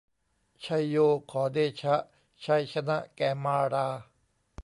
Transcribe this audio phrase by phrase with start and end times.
[0.61, 0.95] ไชโย
[1.31, 1.95] ขอเดชะ
[2.43, 3.87] ชัยชนะแก่มารา